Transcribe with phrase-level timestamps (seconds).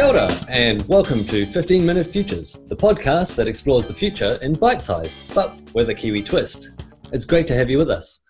[0.00, 4.54] Kia ora, and welcome to 15 Minute Futures, the podcast that explores the future in
[4.54, 6.70] bite size, but with a Kiwi twist.
[7.12, 8.22] It's great to have you with us.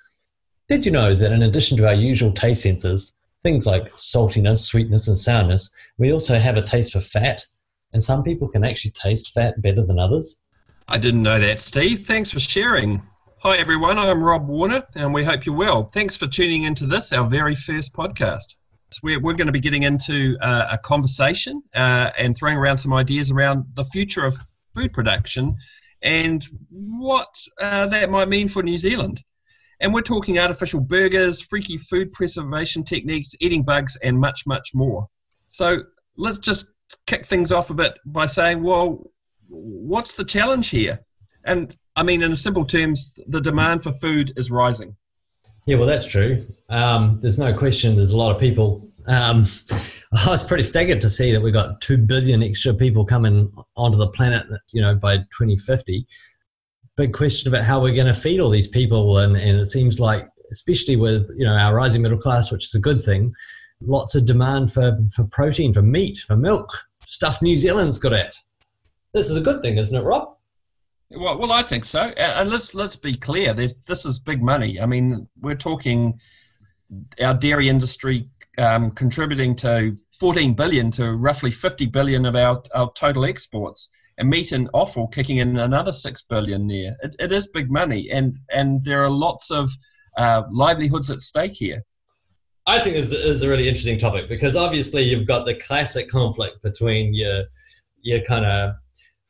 [0.68, 3.12] Did you know that in addition to our usual taste sensors,
[3.44, 7.40] things like saltiness, sweetness, and sourness, we also have a taste for fat?
[7.92, 10.40] And some people can actually taste fat better than others.
[10.88, 12.04] I didn't know that, Steve.
[12.04, 13.00] Thanks for sharing.
[13.44, 13.96] Hi, everyone.
[13.96, 15.84] I'm Rob Warner, and we hope you're well.
[15.94, 18.56] Thanks for tuning into this, our very first podcast.
[19.02, 22.92] We're, we're going to be getting into uh, a conversation uh, and throwing around some
[22.92, 24.36] ideas around the future of
[24.74, 25.56] food production
[26.02, 29.22] and what uh, that might mean for New Zealand.
[29.80, 35.08] And we're talking artificial burgers, freaky food preservation techniques, eating bugs, and much, much more.
[35.48, 35.82] So
[36.16, 36.66] let's just
[37.06, 39.10] kick things off a bit by saying, well,
[39.48, 41.00] what's the challenge here?
[41.44, 44.94] And I mean, in simple terms, the demand for food is rising.
[45.70, 46.44] Yeah, well, that's true.
[46.68, 47.94] Um, there's no question.
[47.94, 48.90] There's a lot of people.
[49.06, 49.46] Um,
[50.12, 53.96] I was pretty staggered to see that we've got two billion extra people coming onto
[53.96, 54.46] the planet.
[54.72, 56.08] You know, by 2050.
[56.96, 60.00] Big question about how we're going to feed all these people, and, and it seems
[60.00, 63.32] like, especially with you know our rising middle class, which is a good thing,
[63.80, 66.68] lots of demand for for protein, for meat, for milk,
[67.04, 68.34] stuff New Zealand's good at.
[69.14, 70.36] This is a good thing, isn't it, Rob?
[71.12, 72.00] Well, well, I think so.
[72.00, 73.52] And let's let's be clear.
[73.52, 74.80] There's, this is big money.
[74.80, 76.18] I mean, we're talking
[77.20, 82.92] our dairy industry um, contributing to 14 billion to roughly 50 billion of our, our
[82.92, 86.96] total exports, and meat and offal kicking in another six billion there.
[87.02, 89.70] It, it is big money, and and there are lots of
[90.16, 91.82] uh, livelihoods at stake here.
[92.66, 96.62] I think this is a really interesting topic because obviously you've got the classic conflict
[96.62, 97.44] between your
[98.02, 98.74] your kind of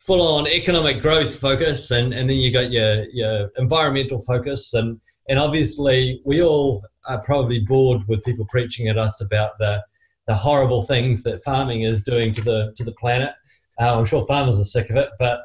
[0.00, 5.00] full on economic growth focus and, and then you got your, your environmental focus and
[5.28, 9.82] and obviously we all are probably bored with people preaching at us about the
[10.26, 13.32] the horrible things that farming is doing to the to the planet.
[13.80, 15.40] Uh, I'm sure farmers are sick of it, but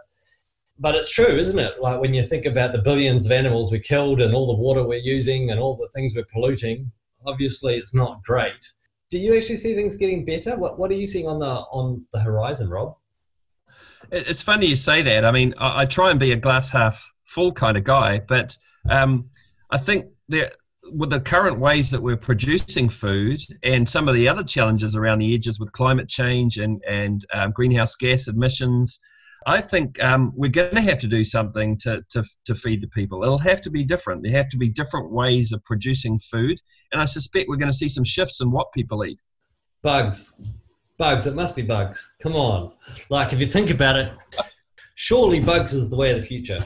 [0.77, 1.81] but it's true, isn't it?
[1.81, 4.83] Like when you think about the billions of animals we killed and all the water
[4.83, 6.91] we're using and all the things we're polluting,
[7.25, 8.61] obviously it's not great.
[9.09, 10.55] Do you actually see things getting better?
[10.55, 12.95] What what are you seeing on the on the horizon, Rob?
[14.11, 15.25] It's funny you say that.
[15.25, 18.55] I mean, I, I try and be a glass half full kind of guy, but
[18.89, 19.29] um,
[19.71, 20.51] I think there,
[20.91, 25.19] with the current ways that we're producing food and some of the other challenges around
[25.19, 28.99] the edges with climate change and, and um, greenhouse gas emissions,
[29.47, 32.87] I think um, we're going to have to do something to, to, to feed the
[32.87, 33.23] people.
[33.23, 34.23] It'll have to be different.
[34.23, 36.59] There have to be different ways of producing food.
[36.91, 39.19] And I suspect we're going to see some shifts in what people eat.
[39.83, 40.39] Bugs.
[40.97, 42.15] Bugs, it must be bugs.
[42.19, 42.71] Come on.
[43.09, 44.13] Like, if you think about it,
[44.95, 46.65] surely bugs is the way of the future.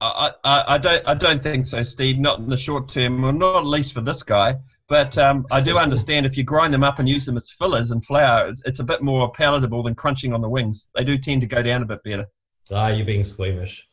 [0.00, 2.18] I, I, I don't I don't think so, Steve.
[2.18, 4.56] Not in the short term, or not at least for this guy.
[4.88, 7.92] But um, I do understand if you grind them up and use them as fillers
[7.92, 10.88] and flour, it's, it's, a bit more palatable than crunching on the wings.
[10.94, 12.26] They do tend to go down a bit better.
[12.70, 13.88] Ah, you're being squeamish.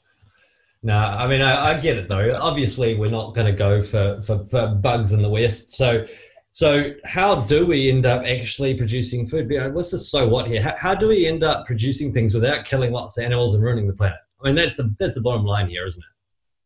[0.82, 2.38] No, I mean I, I get it though.
[2.42, 5.72] Obviously, we're not going to go for, for, for bugs in the west.
[5.72, 6.06] So
[6.52, 9.52] so how do we end up actually producing food?
[9.74, 10.62] What's the so what here?
[10.62, 13.88] How, how, do we end up producing things without killing lots of animals and ruining
[13.88, 14.18] the planet?
[14.42, 16.10] I mean, that's the that's the bottom line here, isn't it?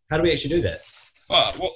[0.09, 0.81] How do we actually do that?
[1.29, 1.75] Well, well,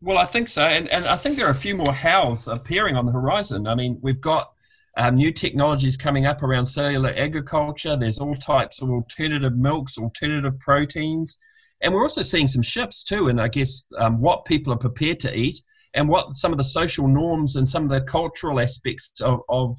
[0.00, 2.96] well I think so, and and I think there are a few more hows appearing
[2.96, 3.66] on the horizon.
[3.66, 4.52] I mean, we've got
[4.96, 7.96] um, new technologies coming up around cellular agriculture.
[7.96, 11.36] There's all types of alternative milks, alternative proteins,
[11.82, 13.28] and we're also seeing some shifts too.
[13.28, 15.60] And I guess um, what people are prepared to eat
[15.94, 19.76] and what some of the social norms and some of the cultural aspects of, of,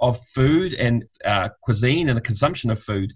[0.00, 3.12] of food and uh, cuisine and the consumption of food.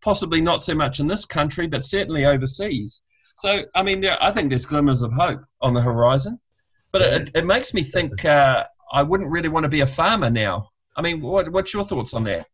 [0.00, 3.02] Possibly not so much in this country, but certainly overseas.
[3.36, 6.40] So, I mean, I think there's glimmers of hope on the horizon.
[6.92, 10.30] But it, it makes me think uh, I wouldn't really want to be a farmer
[10.30, 10.70] now.
[10.96, 12.46] I mean, what, what's your thoughts on that?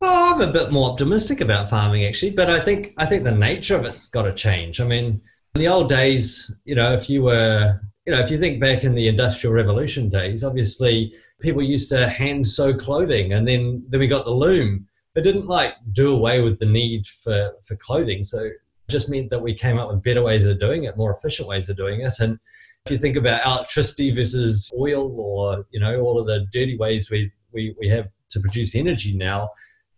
[0.00, 3.32] Oh, I'm a bit more optimistic about farming actually, but I think I think the
[3.32, 4.80] nature of it's got to change.
[4.80, 5.20] I mean,
[5.54, 8.84] in the old days, you know, if you were you know, if you think back
[8.84, 14.00] in the Industrial Revolution days, obviously people used to hand sew clothing, and then then
[14.00, 14.86] we got the loom.
[15.14, 18.50] It didn't like do away with the need for for clothing, so
[18.88, 21.68] just meant that we came up with better ways of doing it, more efficient ways
[21.70, 22.14] of doing it.
[22.20, 22.38] And
[22.84, 27.10] if you think about electricity versus oil, or you know, all of the dirty ways
[27.10, 29.48] we we, we have to produce energy now,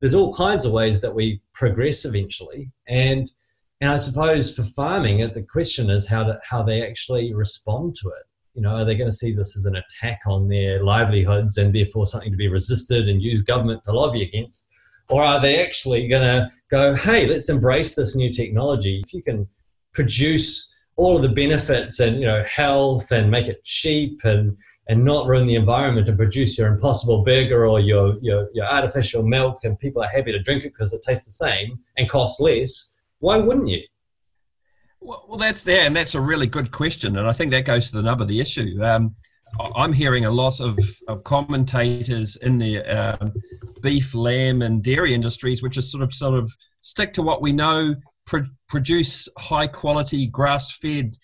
[0.00, 3.32] there's all kinds of ways that we progress eventually, and
[3.81, 8.08] and I suppose for farming, the question is how to, how they actually respond to
[8.08, 8.25] it.
[8.55, 11.75] You know, are they going to see this as an attack on their livelihoods and
[11.75, 14.67] therefore something to be resisted and use government to lobby against?
[15.08, 19.02] Or are they actually going to go, hey, let's embrace this new technology?
[19.05, 19.46] If you can
[19.93, 24.56] produce all of the benefits and you know health and make it cheap and
[24.88, 29.25] and not ruin the environment and produce your impossible burger or your, your, your artificial
[29.25, 32.40] milk and people are happy to drink it because it tastes the same and costs
[32.40, 32.95] less,
[33.26, 33.82] why wouldn't you?
[35.00, 37.96] Well, that's there, and that's a really good question, and I think that goes to
[37.96, 38.81] the nub of the issue.
[38.81, 39.17] Um,
[39.75, 40.78] I'm hearing a lot of,
[41.08, 43.32] of commentators in the um,
[43.82, 46.52] beef, lamb, and dairy industries, which is sort of sort of
[46.82, 47.96] stick to what we know,
[48.26, 51.17] pr- produce high quality grass fed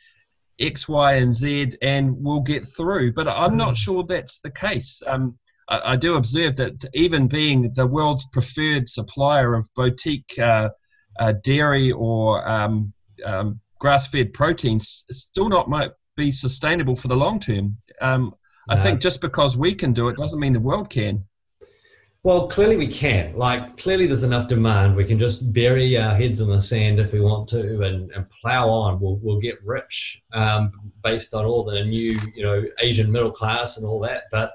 [0.58, 3.12] X, Y, and Z, and we'll get through.
[3.12, 3.84] But I'm not hmm.
[3.84, 5.04] sure that's the case.
[5.06, 5.38] Um,
[5.68, 10.70] I, I, do observe that even being the world's preferred supplier of boutique uh,
[11.18, 12.92] uh, dairy or um,
[13.24, 17.76] um, grass fed proteins, still not might be sustainable for the long term.
[18.00, 18.34] Um,
[18.68, 21.24] I think just because we can do it doesn't mean the world can.
[22.24, 23.36] Well, clearly we can.
[23.36, 24.94] Like, clearly there's enough demand.
[24.94, 28.26] We can just bury our heads in the sand if we want to and, and
[28.40, 29.00] plow on.
[29.00, 33.76] We'll, we'll get rich um, based on all the new, you know, Asian middle class
[33.76, 34.24] and all that.
[34.30, 34.52] But,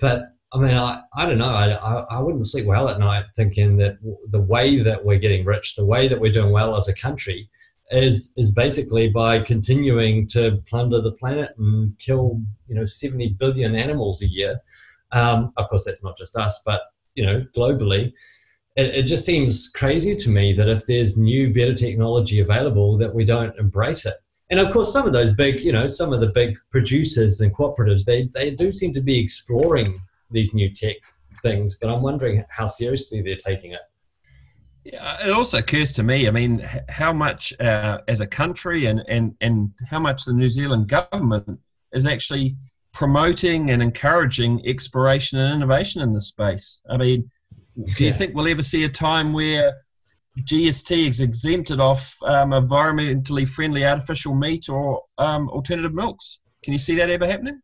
[0.00, 1.50] but I mean, I, I don't know.
[1.50, 3.98] I, I, wouldn't sleep well at night thinking that
[4.30, 7.50] the way that we're getting rich, the way that we're doing well as a country,
[7.90, 13.74] is is basically by continuing to plunder the planet and kill you know 70 billion
[13.74, 14.60] animals a year.
[15.12, 16.80] Um, of course, that's not just us, but
[17.14, 18.12] you know globally.
[18.76, 23.14] It, it just seems crazy to me that if there's new, better technology available, that
[23.14, 24.14] we don't embrace it.
[24.50, 27.54] And of course, some of those big, you know, some of the big producers and
[27.54, 30.96] cooperatives, they, they do seem to be exploring these new tech
[31.42, 33.80] things, but I'm wondering how seriously they're taking it.
[34.84, 36.28] Yeah, it also occurs to me.
[36.28, 40.48] I mean, how much uh, as a country and, and and how much the New
[40.48, 41.60] Zealand government
[41.92, 42.56] is actually
[42.92, 46.80] promoting and encouraging exploration and innovation in this space.
[46.90, 47.30] I mean,
[47.96, 49.72] do you think we'll ever see a time where
[50.40, 56.38] GST is exempted off um, environmentally friendly artificial meat or um, alternative milks?
[56.64, 57.60] Can you see that ever happening?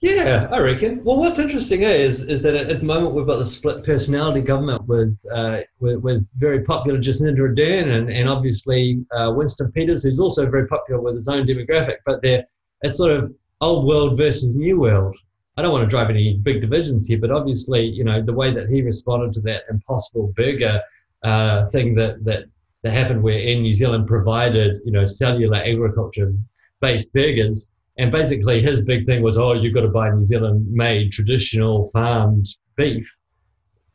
[0.00, 1.02] Yeah, I reckon.
[1.02, 4.86] Well, what's interesting is is that at the moment we've got the split personality government
[4.86, 10.20] with uh, with, with, very popular Jacinda Ardern and, and obviously uh, Winston Peters, who's
[10.20, 11.96] also very popular with his own demographic.
[12.06, 12.44] But they're
[12.82, 15.16] it's sort of old world versus new world.
[15.56, 18.54] I don't want to drive any big divisions here, but obviously, you know, the way
[18.54, 20.80] that he responded to that impossible burger
[21.24, 22.44] uh, thing that, that
[22.84, 26.32] that happened where in New Zealand provided, you know, cellular agriculture
[26.80, 30.66] based burgers and basically, his big thing was, oh, you've got to buy New Zealand
[30.70, 32.46] made traditional farmed
[32.76, 33.12] beef.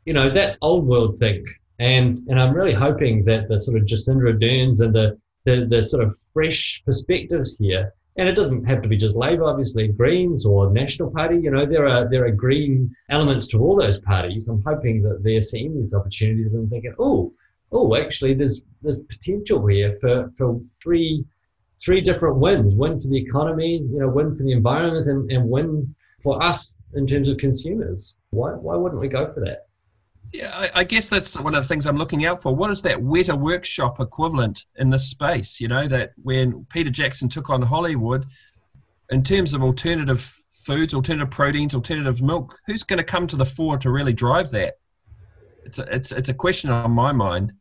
[0.05, 1.47] You know, that's old world think.
[1.79, 5.81] And, and I'm really hoping that the sort of Jacinda Ardern's and the, the, the
[5.81, 10.45] sort of fresh perspectives here, and it doesn't have to be just Labour, obviously, Greens
[10.45, 11.39] or National Party.
[11.41, 14.47] You know, there are there are green elements to all those parties.
[14.47, 17.33] I'm hoping that they're seeing these opportunities and thinking, oh,
[17.71, 21.25] oh, actually, there's there's potential here for for three
[21.83, 25.49] three different wins win for the economy you know win for the environment and, and
[25.49, 28.15] win for us in terms of consumers.
[28.29, 29.67] Why, why wouldn't we go for that?
[30.31, 32.55] Yeah I, I, guess that's one of the things i'm looking out for.
[32.55, 35.59] What is that weta workshop equivalent in this space?
[35.59, 38.25] You know that when peter jackson took on hollywood
[39.09, 40.33] in terms of alternative
[40.65, 44.49] foods alternative proteins alternative milk who's going to come to the fore to really drive
[44.51, 44.75] that?
[45.65, 47.53] It's a, it's, it's a question on my mind.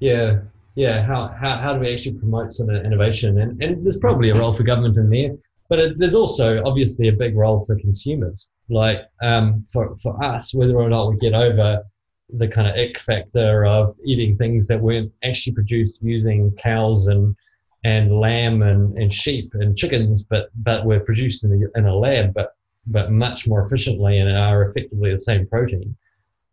[0.00, 0.40] Yeah
[0.74, 3.40] yeah, how, how, how do we actually promote some innovation?
[3.40, 5.36] And, and there's probably a role for government in there,
[5.68, 8.48] but it, there's also obviously a big role for consumers.
[8.68, 11.82] Like um, for, for us, whether or not we get over
[12.30, 17.36] the kind of ick factor of eating things that weren't actually produced using cows and
[17.84, 21.94] and lamb and, and sheep and chickens, but but were produced in a, in a
[21.94, 22.56] lab, but
[22.86, 25.94] but much more efficiently and are effectively the same protein.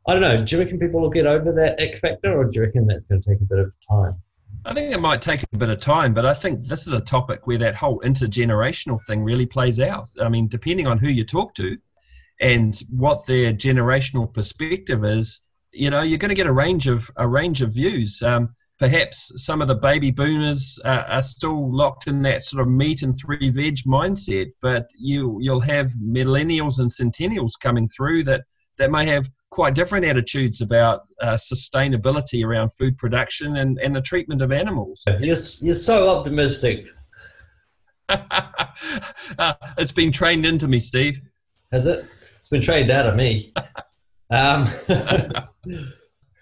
[0.08, 0.44] I don't know.
[0.44, 3.06] Do you reckon people will get over that ick factor, or do you reckon that's
[3.06, 4.16] going to take a bit of time?
[4.66, 7.02] I think it might take a bit of time, but I think this is a
[7.02, 10.10] topic where that whole intergenerational thing really plays out.
[10.22, 11.78] I mean, depending on who you talk to
[12.42, 15.42] and what their generational perspective is,
[15.72, 18.22] you know, you're going to get a range of a range of views.
[18.22, 22.68] Um, perhaps some of the baby boomers uh, are still locked in that sort of
[22.68, 28.42] meat and three veg mindset, but you you'll have millennials and centennials coming through that
[28.82, 34.02] that may have quite different attitudes about uh, sustainability around food production and, and the
[34.02, 35.04] treatment of animals.
[35.20, 36.88] You're, you're so optimistic.
[38.10, 41.22] uh, it's been trained into me, Steve.
[41.72, 42.08] Has it?
[42.40, 43.54] It's been trained out of me.
[44.32, 44.68] um,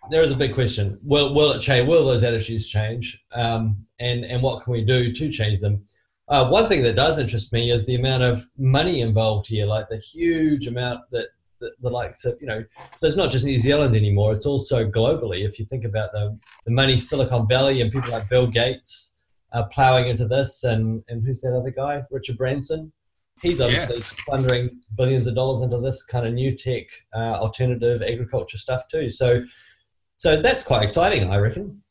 [0.09, 0.97] there is a big question.
[1.03, 1.89] Will, will it change?
[1.89, 3.21] Will those attitudes change?
[3.33, 5.83] Um, and, and what can we do to change them?
[6.29, 9.89] Uh, one thing that does interest me is the amount of money involved here, like
[9.89, 11.25] the huge amount that
[11.59, 12.63] the, the, likes of you know
[12.97, 16.37] so it's not just new zealand anymore it's also globally if you think about the,
[16.65, 19.13] the money silicon valley and people like bill gates
[19.53, 22.91] are plowing into this and and who's that other guy richard branson
[23.41, 24.67] he's obviously yeah.
[24.95, 26.85] billions of dollars into this kind of new tech,
[27.15, 29.09] uh, alternative agriculture stuff too.
[29.09, 29.43] So,
[30.17, 31.81] so that's quite exciting, I reckon.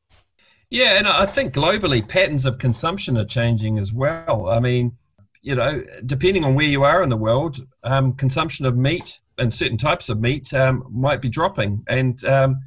[0.71, 4.49] Yeah, and I think globally patterns of consumption are changing as well.
[4.51, 4.97] I mean,
[5.41, 9.53] you know, depending on where you are in the world, um, consumption of meat and
[9.53, 12.61] certain types of meat um, might be dropping, and um,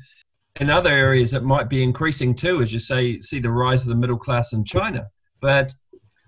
[0.59, 3.89] in other areas it might be increasing too, as you say, see the rise of
[3.89, 5.07] the middle class in China.
[5.41, 5.73] But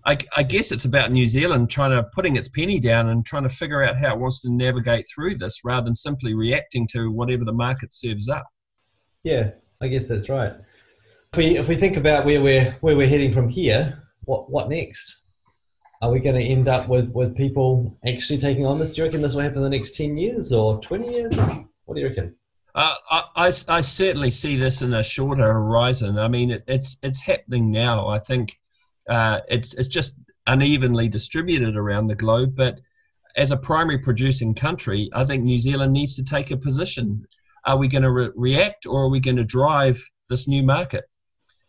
[0.05, 3.43] I, I, guess it's about New Zealand trying to putting its penny down and trying
[3.43, 7.09] to figure out how it wants to navigate through this, rather than simply reacting to
[7.11, 8.45] whatever the market serves up.
[9.23, 10.53] Yeah, I guess that's right.
[11.31, 14.69] If we if we think about where we're where we're heading from here, what what
[14.69, 15.22] next?
[16.03, 18.91] Are we going to end up with, with people actually taking on this?
[18.91, 21.33] Do you reckon this will happen in the next 10 years or 20 years?
[21.85, 22.35] What do you reckon?
[22.75, 22.95] Uh,
[23.37, 26.19] I, I certainly see this in a shorter horizon.
[26.19, 28.09] I mean, it, it's it's happening now.
[28.09, 28.59] I think
[29.09, 32.53] uh, it's it's just unevenly distributed around the globe.
[32.53, 32.81] But
[33.37, 37.25] as a primary producing country, I think New Zealand needs to take a position.
[37.65, 41.05] Are we going to re- react, or are we going to drive this new market?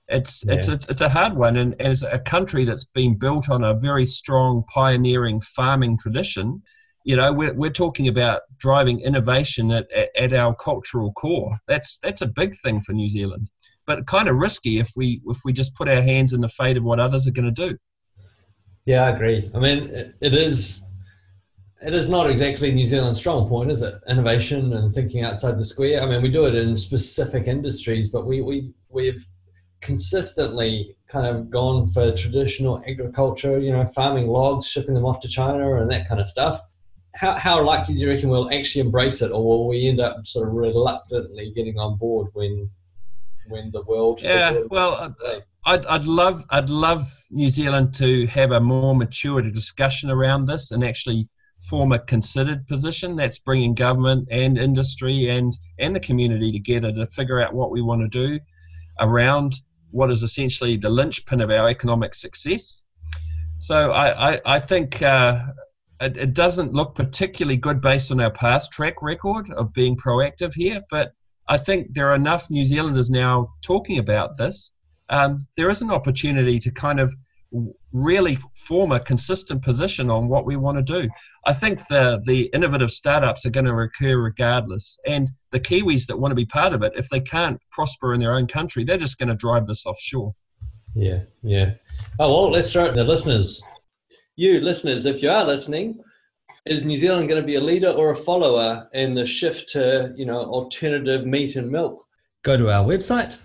[0.08, 0.54] It's yeah.
[0.54, 3.74] it's a, it's a hard one, and as a country that's been built on a
[3.74, 6.62] very strong pioneering farming tradition,
[7.04, 11.56] you know, we're we're talking about driving innovation at, at, at our cultural core.
[11.68, 13.50] That's that's a big thing for New Zealand,
[13.86, 16.76] but kind of risky if we if we just put our hands in the fate
[16.76, 17.76] of what others are going to do.
[18.84, 19.50] Yeah, I agree.
[19.54, 20.82] I mean, it, it is
[21.80, 23.94] it is not exactly New Zealand's strong point, is it?
[24.08, 26.02] Innovation and thinking outside the square.
[26.02, 29.26] I mean, we do it in specific industries, but we we we've
[29.84, 35.28] consistently kind of gone for traditional agriculture, you know, farming logs, shipping them off to
[35.28, 36.60] China and that kind of stuff.
[37.14, 40.26] How, how likely do you reckon we'll actually embrace it, or will we end up
[40.26, 42.68] sort of reluctantly getting on board when
[43.46, 44.20] when the world?
[44.22, 45.14] Yeah, well,
[45.66, 50.72] I'd, I'd love I'd love New Zealand to have a more mature discussion around this
[50.72, 51.28] and actually
[51.68, 57.06] form a considered position that's bringing government and industry and and the community together to
[57.08, 58.40] figure out what we want to do
[59.00, 59.54] around
[59.94, 62.82] what is essentially the linchpin of our economic success.
[63.58, 65.40] So I, I, I think uh,
[66.00, 70.52] it, it, doesn't look particularly good based on our past track record of being proactive
[70.52, 71.12] here, but
[71.48, 74.72] I think there are enough New Zealanders now talking about this.
[75.10, 77.14] Um, there is an opportunity to kind of
[77.92, 81.08] really form a consistent position on what we want to do.
[81.46, 86.18] I think the the innovative startups are going to occur regardless, and the Kiwis that
[86.18, 88.98] want to be part of it, if they can't prosper in their own country, they're
[88.98, 90.34] just going to drive this offshore.
[90.94, 91.72] Yeah, yeah.
[92.18, 93.62] Oh well, let's start the listeners.
[94.36, 96.00] You listeners, if you are listening,
[96.66, 100.12] is New Zealand going to be a leader or a follower in the shift to
[100.16, 102.04] you know alternative meat and milk?
[102.42, 103.38] Go to our website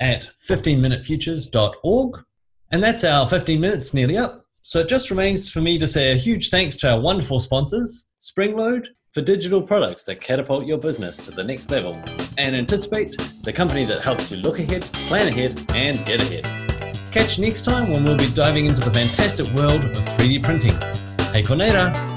[0.00, 2.25] at 15minutefutures.org
[2.70, 4.44] and that's our 15 minutes nearly up.
[4.62, 8.08] So it just remains for me to say a huge thanks to our wonderful sponsors,
[8.20, 11.94] Springload, for digital products that catapult your business to the next level,
[12.36, 16.44] and Anticipate, the company that helps you look ahead, plan ahead, and get ahead.
[17.12, 20.74] Catch you next time when we'll be diving into the fantastic world of 3D printing.
[21.32, 22.15] Hey, Cornera!